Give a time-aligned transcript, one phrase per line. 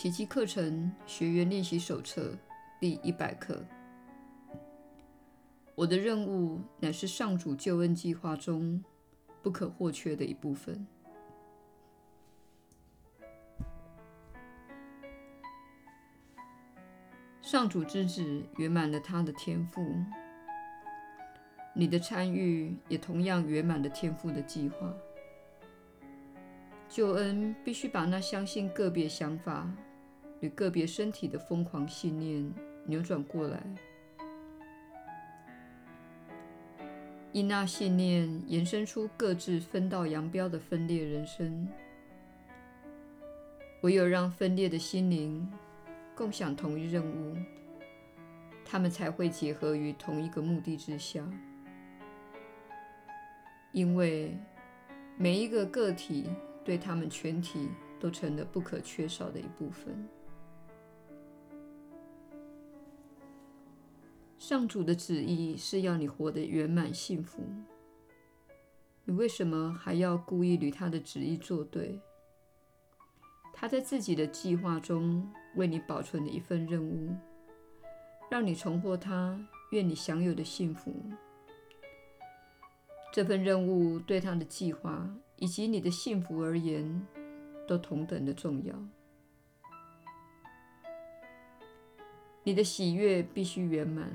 [0.00, 2.34] 奇迹课程学员练习手册
[2.80, 3.62] 第一百课。
[5.74, 8.82] 我的任务乃是上主救恩计划中
[9.42, 10.86] 不可或缺的一部分。
[17.42, 19.94] 上主之子圆满了他的天赋，
[21.74, 24.90] 你的参与也同样圆满了天赋的计划。
[26.88, 29.70] 救恩必须把那相信个别想法
[30.40, 32.52] 与个别身体的疯狂信念
[32.84, 33.62] 扭转过来，
[37.32, 41.68] 因那信念延伸出各自分道扬镳的分裂人生。
[43.82, 45.50] 唯有让分裂的心灵
[46.14, 47.34] 共享同一任务，
[48.64, 51.26] 他们才会结合于同一个目的之下。
[53.72, 54.36] 因为
[55.16, 56.28] 每一个个体
[56.64, 60.08] 对他们全体都成了不可缺少的一部分。
[64.50, 67.40] 上主的旨意是要你活得圆满幸福，
[69.04, 72.00] 你为什么还要故意与他的旨意作对？
[73.54, 77.14] 他在自己的计划中为你保存了一份任务，
[78.28, 81.00] 让你重获他愿你享有的幸福。
[83.12, 87.06] 这份任务对他的计划以及你的幸福而言，
[87.68, 88.74] 都同等的重要。
[92.42, 94.10] 你的喜悦必须圆满，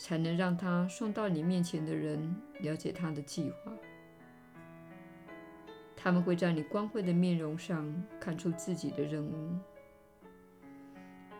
[0.00, 3.72] 才能让他送到你面前的人了解他的计划。
[5.96, 9.58] 他们会在你光辉的面容上看出自己的任务，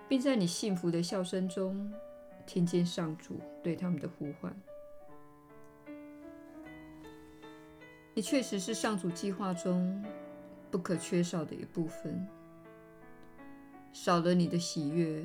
[0.09, 1.91] 并在你幸福的笑声中
[2.45, 4.55] 听见上主对他们的呼唤。
[8.13, 10.05] 你确实是上主计划中
[10.69, 12.27] 不可缺少的一部分。
[13.93, 15.25] 少了你的喜悦，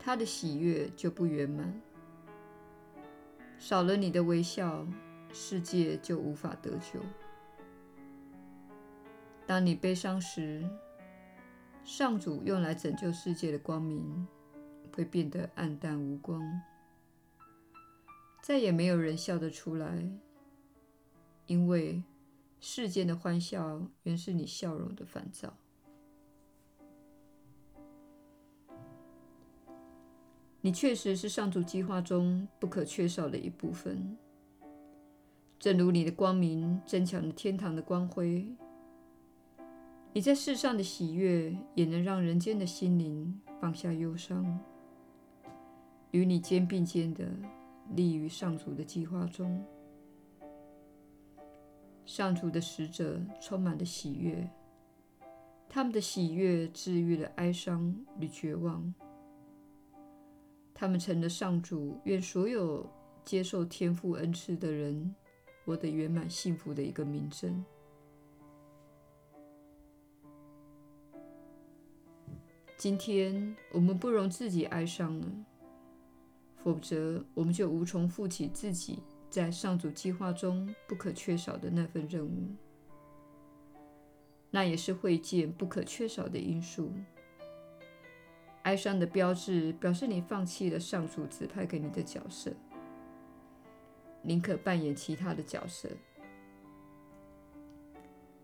[0.00, 1.72] 他的喜悦就不圆满；
[3.64, 4.86] 少了你的微笑，
[5.32, 7.00] 世界就无法得救。
[9.46, 10.68] 当你悲伤时，
[11.82, 14.28] 上主用来拯救世界的光明
[14.92, 16.60] 会变得黯淡无光，
[18.42, 20.10] 再也没有人笑得出来，
[21.46, 22.02] 因为
[22.60, 25.56] 世间的欢笑原是你笑容的反照。
[30.64, 34.16] 你确实是上主计划中不可缺少的一部分，
[35.58, 38.46] 正如你的光明增强了天堂的光辉。
[40.14, 44.58] 你在世上的喜悦，也能让人间的心灵放下忧伤，
[46.12, 47.26] 与你肩并肩的
[47.94, 49.62] 立于上主的计划中。
[52.06, 54.48] 上主的使者充满了喜悦，
[55.68, 58.94] 他们的喜悦治愈了哀伤与绝望，
[60.84, 62.86] 他们成了上主愿所有
[63.24, 65.14] 接受天父恩赐的人
[65.64, 67.64] 活得圆满幸福的一个明证。
[72.76, 75.26] 今天我们不容自己哀伤了，
[76.62, 78.98] 否则我们就无从负起自己
[79.30, 82.54] 在上主计划中不可缺少的那份任务。
[84.50, 86.92] 那也是会见不可缺少的因素。
[88.64, 92.52] 哀伤的标志表示你放弃了上主指派给你的角色，
[94.20, 95.88] 宁可扮演其他的角色。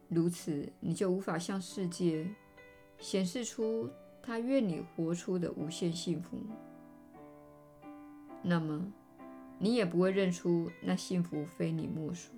[0.09, 2.27] 如此，你就无法向世界
[2.99, 3.91] 显示出。
[4.23, 6.37] 他愿你活出的无限幸福，
[8.43, 8.93] 那么
[9.59, 12.31] 你也不会认出那幸福非你莫属。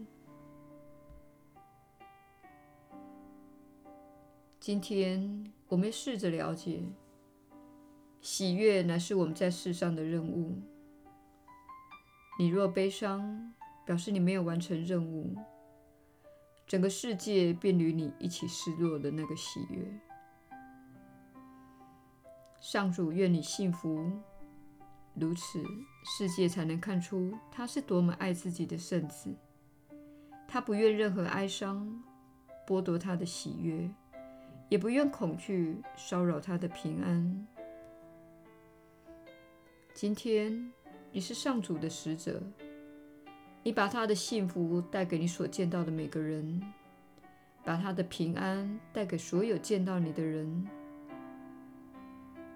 [4.60, 6.84] 今天我们试着了解，
[8.22, 10.56] 喜悦乃是我们在世上的任务。
[12.38, 13.52] 你若悲伤，
[13.85, 15.35] 表示你没有完成任务，
[16.64, 20.00] 整个世界便与你一起失落的那个喜悦。
[22.61, 24.08] 上主愿你幸福，
[25.14, 25.61] 如此
[26.17, 29.35] 世界才能看出他是多么爱自己的圣子。
[30.46, 32.00] 他不愿任何哀伤
[32.69, 33.91] 剥夺他的喜悦，
[34.69, 37.49] 也不愿恐惧骚扰他的平安。
[39.94, 40.73] 今天
[41.12, 42.43] 你是上主的使者，
[43.62, 46.62] 你把他的幸福带给你所见到的每个人，
[47.62, 50.67] 把他的平安带给所有见到你的人。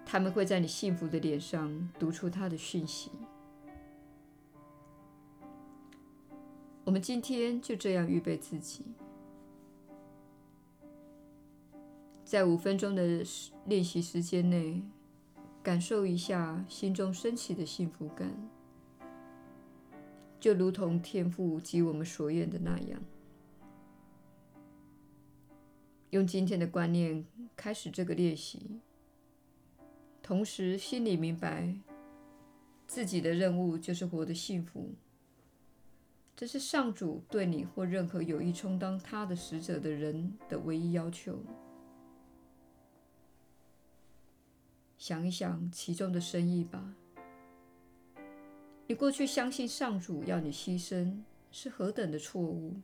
[0.03, 3.11] 他们会在你幸福的脸上读出他的讯息。
[6.83, 8.83] 我们今天就这样预备自己，
[12.25, 13.23] 在五分钟的
[13.65, 14.81] 练习时间内，
[15.67, 18.33] 感受一下心中升起的幸福感，
[20.39, 23.01] 就如同天父给我们所愿的那样。
[26.11, 28.79] 用今天的观念开始这个练习，
[30.23, 31.75] 同时心里明白
[32.87, 34.95] 自己的任务就是活得幸福。
[36.33, 41.37] 这是上主对你或任何有意充当他的使者的人的唯一要求。
[44.97, 46.93] 想一想其中的深意吧。
[48.87, 51.21] 你过去相信上主要你牺牲
[51.51, 52.75] 是何等的错误。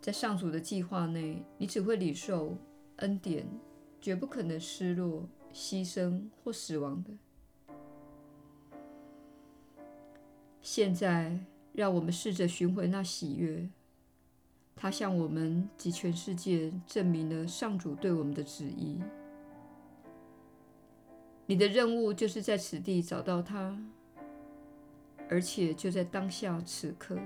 [0.00, 2.56] 在上主的计划内，你只会领受
[2.96, 3.46] 恩典，
[4.00, 7.10] 绝不可能失落、牺牲或死亡的。
[10.62, 11.38] 现在，
[11.72, 13.68] 让我们试着寻回那喜悦，
[14.74, 19.00] 它向我们及全世界证明了上主对我们的旨意。
[21.46, 23.78] 你的任务就是在此地找到它，
[25.28, 27.16] 而且就在当下此刻。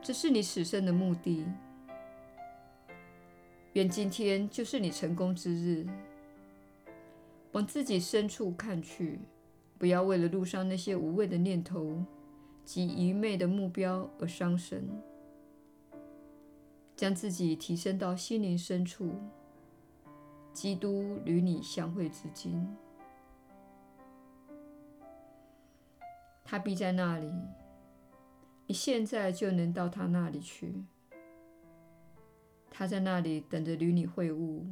[0.00, 1.46] 这是你此生的目的。
[3.74, 5.86] 愿今天就是你成功之日。
[7.52, 9.20] 往自己深处看去，
[9.78, 12.02] 不要为了路上那些无谓的念头
[12.64, 14.88] 及愚昧的目标而伤神。
[16.96, 19.14] 将自己提升到心灵深处。
[20.54, 22.64] 基督与你相会之今，
[26.44, 27.30] 他必在那里。
[28.66, 30.84] 你现在就能到他那里去。
[32.70, 34.62] 他在那里等着与你会晤。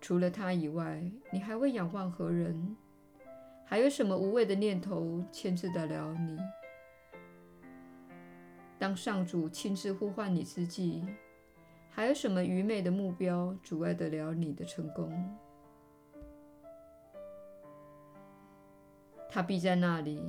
[0.00, 2.76] 除了他以外，你还会仰望何人？
[3.66, 6.38] 还有什么无谓的念头牵制得了你？
[8.78, 11.04] 当上主亲自呼唤你之际，
[11.96, 15.10] 还有什么愚昧的目标阻碍得了你的成功？
[19.30, 20.22] 他必在那里，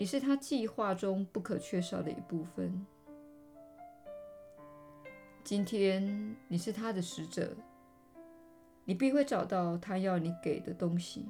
[0.00, 2.84] 你是他计划中不可缺少的一部分。
[5.44, 7.54] 今天你是他的使者，
[8.84, 11.24] 你必会找到他要你给的东西。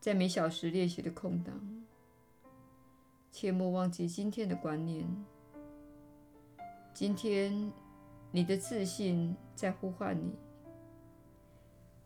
[0.00, 1.84] 在每小时练习的空档，
[3.30, 5.06] 切莫忘记今天的观念。
[6.94, 7.72] 今天，
[8.30, 10.30] 你的自信在呼唤你。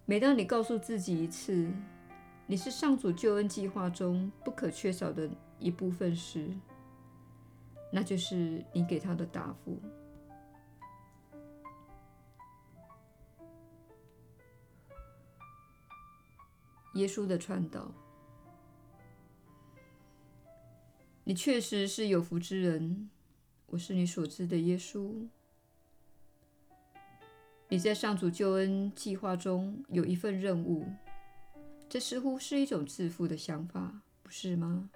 [0.04, 1.68] 每当你告诉自己一次，
[2.46, 5.28] 你是上主救恩计划中不可缺少的
[5.58, 6.48] 一部分时，
[7.92, 9.82] 那就是你给他的答复。
[16.94, 17.92] 耶稣的传导，
[21.24, 23.10] 你确实是有福之人。
[23.66, 25.26] 我是你所知的耶稣。
[27.68, 30.86] 你在上主救恩计划中有一份任务，
[31.88, 34.88] 这似乎是一种自负的想法，不是吗？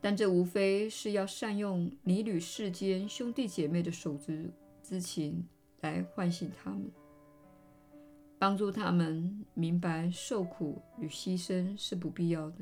[0.00, 4.32] 但这无非是要善用你与世间兄弟姐妹的手足
[4.82, 5.46] 之情
[5.80, 6.90] 来唤醒他们，
[8.38, 12.58] 帮助他们明白受苦与牺牲是不必要的。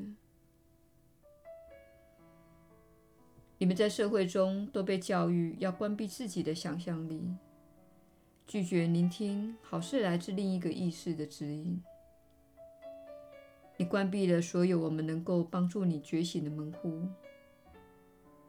[3.59, 7.19] 你们在社会中都被教育要关闭自己的想象力，
[8.45, 11.81] 拒绝聆听好事来自另一个意识的指引。
[13.77, 17.01] 你关闭了所有我们能够帮助你觉醒的门户，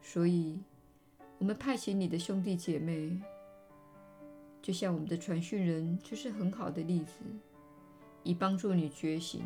[0.03, 0.61] 所以，
[1.39, 3.19] 我们派遣你的兄弟姐妹，
[4.61, 7.13] 就像我们的传讯人，就是很好的例子，
[8.25, 9.43] 以帮助你觉醒，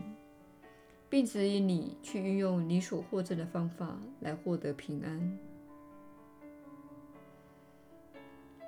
[1.08, 5.38] 并指引你去运用你所获赠的方法来获得平安。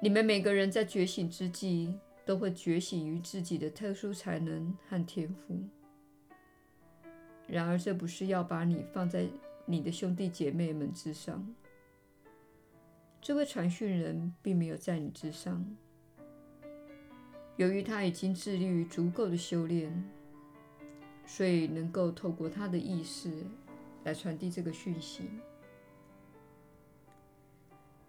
[0.01, 5.59] 你们每个人在觉醒之际，都会觉醒于自己的特殊才能和天赋。
[7.47, 9.27] 然而，这不是要把你放在
[9.67, 11.55] 你的兄弟姐妹们之上。
[13.21, 15.65] 这位传讯人并没有在你之上，
[17.57, 20.05] 由于他已经致力于足够的修炼，
[21.25, 23.33] 所以能够透过他的意识
[24.05, 25.31] 来传递这个讯息。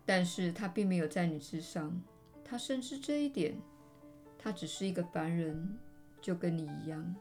[0.06, 2.00] 但是他并没有在你之上，
[2.44, 3.58] 他深知这一点，
[4.38, 5.78] 他只是一个凡人，
[6.22, 7.16] 就跟你一样。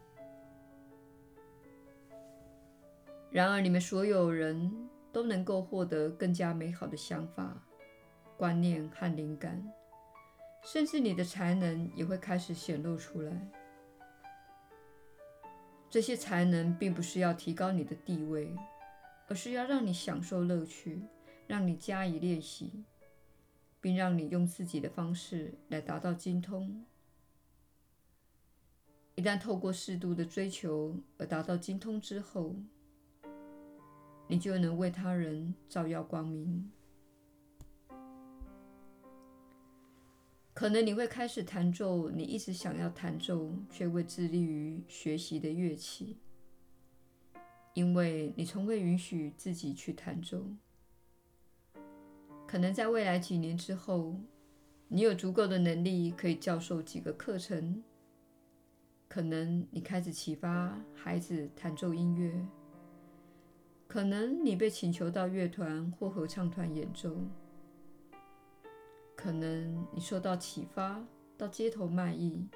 [3.30, 4.70] 然而，你们所有人
[5.10, 7.56] 都能够获得更加美好的想法、
[8.36, 9.72] 观念和灵感，
[10.62, 13.32] 甚至你的才能也会开始显露出来。
[15.90, 18.54] 这些才能并不是要提高你的地位，
[19.28, 21.02] 而是要让你享受乐趣。
[21.46, 22.84] 让你加以练习，
[23.80, 26.84] 并让你用自己的方式来达到精通。
[29.14, 32.56] 一旦透过适度的追求而达到精通之后，
[34.26, 36.70] 你就能为他人照耀光明。
[40.52, 46.16] 可能你会开始弹奏你一直想要弹奏却未致力于学习的乐器，
[47.74, 50.46] 因为你从未允许自己去弹奏。
[52.54, 54.14] 可能在未来几年之后，
[54.86, 57.82] 你有足够的能力可以教授几个课程。
[59.08, 62.32] 可能你开始启发孩子弹奏音乐。
[63.88, 67.16] 可能你被请求到乐团或合唱团演奏。
[69.16, 71.04] 可能你受到启发，
[71.36, 72.46] 到街头卖艺，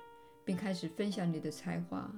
[0.44, 2.08] 并开始分享你的才华。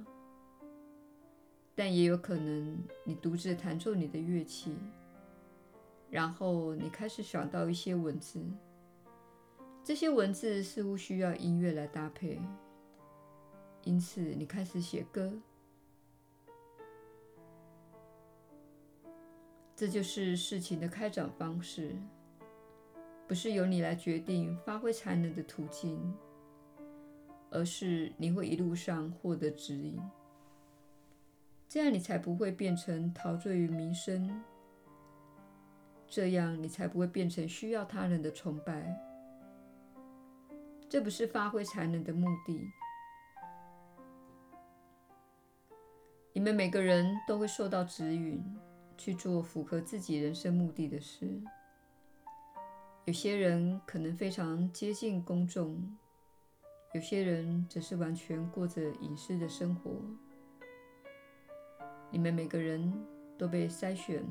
[1.73, 4.75] 但也有可能你独自弹奏你的乐器，
[6.11, 8.45] 然后你开始想到一些文字。
[9.83, 12.39] 这些文字似乎需要音乐来搭配，
[13.83, 15.33] 因此你开始写歌。
[19.75, 21.95] 这就是事情的开展方式。
[23.27, 26.13] 不是由你来决定发挥才能的途径，
[27.49, 29.97] 而是你会一路上获得指引，
[31.69, 34.43] 这样你才不会变成陶醉于名声，
[36.11, 39.01] 这样你才不会变成需要他人的崇拜。
[40.89, 42.69] 这不是发挥才能的目的。
[46.33, 48.43] 你们每个人都会受到指引，
[48.97, 51.41] 去做符合自己人生目的的事。
[53.05, 55.97] 有些人可能非常接近公众，
[56.93, 59.91] 有些人则是完全过着隐私的生活。
[62.09, 62.93] 你们每个人
[63.37, 64.29] 都被筛选了，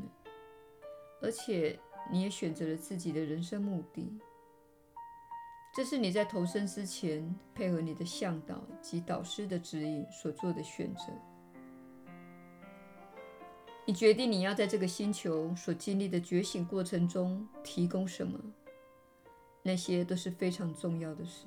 [1.21, 1.79] 而且
[2.11, 4.19] 你也选择了自己的人生目的。
[5.75, 11.05] 这是你在投生之前配合你的向导及导师的指引所做的选择。
[13.87, 18.39] 你决定你要在这个星球所经历的觉醒过程中提供什么。
[19.63, 21.47] 那些都是非常重要的事。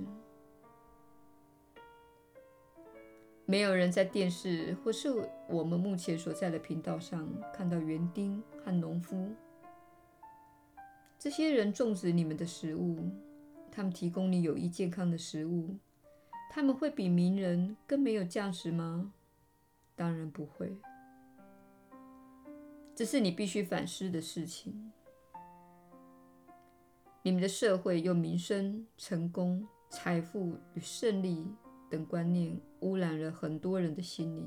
[3.45, 5.09] 没有人在电视或是
[5.49, 9.29] 我们目前所在的频道上看到园丁和农夫。
[11.23, 12.97] 这些人种植你们的食物，
[13.71, 15.73] 他们提供你有益健康的食物。
[16.51, 19.13] 他们会比名人更没有价值吗？
[19.95, 20.75] 当然不会。
[22.93, 24.91] 这是你必须反思的事情。
[27.21, 31.47] 你们的社会用名声、成功、财富与胜利
[31.89, 34.45] 等观念污染了很多人的心灵，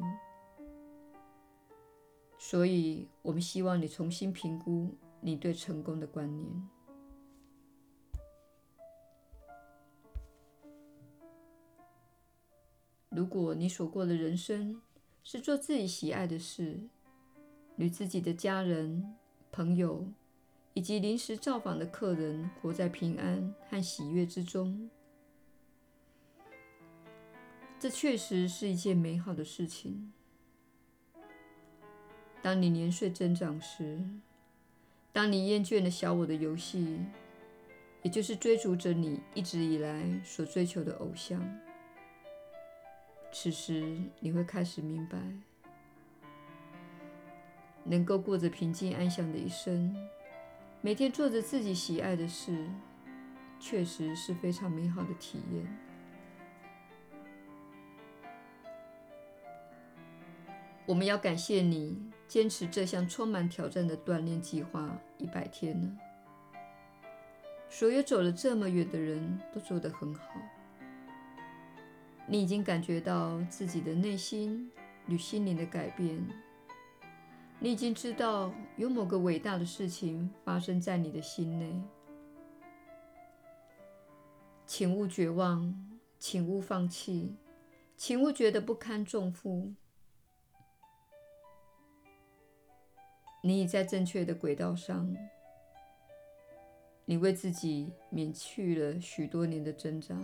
[2.37, 6.69] 所以我们希望你重新评估你对成功的观念。
[13.11, 14.83] 如果你所过的人生
[15.25, 16.89] 是做自己喜爱的事，
[17.77, 19.17] 与自己的家人、
[19.51, 20.07] 朋友，
[20.75, 24.91] 以及临时造访的客人活在平安和喜悦之中，
[27.79, 30.13] 这确实是一件美好的事情。
[32.43, 34.07] 当你年岁增长时，
[35.17, 37.01] 当你厌倦了小我的游戏，
[38.03, 41.43] 也就是追逐着你一直以来所追求的偶像，
[43.33, 45.19] 此时你会开始明白，
[47.83, 49.97] 能够过着平静安详的一生。
[50.83, 52.69] 每天做着自己喜爱的事，
[53.59, 55.79] 确实是非常美好的体验。
[60.85, 65.89] 我们要感谢你坚持这项充满挑战的锻炼计划一百天了。
[67.69, 70.23] 所有走了这么远的人都做得很好。
[72.27, 74.71] 你已经感觉到自己的内心
[75.07, 76.25] 与心灵的改变。
[77.59, 81.81] 你已经知道有某个伟大的事情发生在你的心内，
[84.67, 85.75] 请勿绝望，
[86.19, 87.35] 请勿放弃，
[87.97, 89.73] 请勿觉得不堪重负。
[93.47, 95.17] 你已在正确的轨道上，
[97.05, 100.21] 你为自己免去了许多年的挣扎。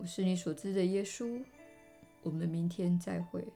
[0.00, 1.44] 我是你所知的耶稣。
[2.24, 3.46] 我们明天再会。